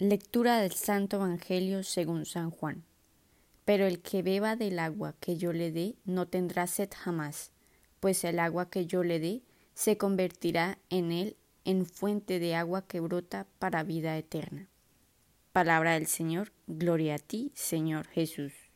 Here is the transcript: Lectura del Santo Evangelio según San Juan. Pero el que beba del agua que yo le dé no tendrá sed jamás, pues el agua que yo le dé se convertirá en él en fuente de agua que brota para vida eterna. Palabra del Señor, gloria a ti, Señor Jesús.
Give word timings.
Lectura 0.00 0.62
del 0.62 0.72
Santo 0.72 1.16
Evangelio 1.16 1.82
según 1.82 2.24
San 2.24 2.50
Juan. 2.50 2.84
Pero 3.66 3.86
el 3.86 4.00
que 4.00 4.22
beba 4.22 4.56
del 4.56 4.78
agua 4.78 5.14
que 5.20 5.36
yo 5.36 5.52
le 5.52 5.72
dé 5.72 5.94
no 6.06 6.26
tendrá 6.26 6.66
sed 6.66 6.88
jamás, 6.96 7.50
pues 8.00 8.24
el 8.24 8.38
agua 8.38 8.70
que 8.70 8.86
yo 8.86 9.04
le 9.04 9.20
dé 9.20 9.42
se 9.74 9.98
convertirá 9.98 10.78
en 10.88 11.12
él 11.12 11.36
en 11.66 11.84
fuente 11.84 12.38
de 12.38 12.54
agua 12.54 12.86
que 12.86 13.00
brota 13.00 13.46
para 13.58 13.82
vida 13.82 14.16
eterna. 14.16 14.68
Palabra 15.52 15.92
del 15.92 16.06
Señor, 16.06 16.50
gloria 16.66 17.16
a 17.16 17.18
ti, 17.18 17.52
Señor 17.54 18.06
Jesús. 18.06 18.69